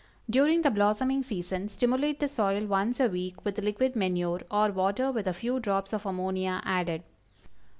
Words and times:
During 0.27 0.63
the 0.63 0.71
blossoming 0.71 1.21
season 1.21 1.69
stimulate 1.69 2.19
the 2.19 2.27
soil 2.27 2.65
once 2.65 2.99
a 2.99 3.07
week 3.07 3.45
with 3.45 3.59
liquid 3.59 3.95
manure, 3.95 4.41
or 4.49 4.71
water 4.71 5.11
with 5.11 5.27
a 5.27 5.31
few 5.35 5.59
drops 5.59 5.93
of 5.93 6.07
ammonia 6.07 6.59
added. 6.65 7.03